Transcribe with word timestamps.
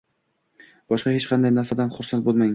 Boshqa 0.95 1.13
hech 1.17 1.29
qanday 1.33 1.55
narsadan 1.59 1.95
xursand 2.01 2.29
bo'lmang. 2.31 2.49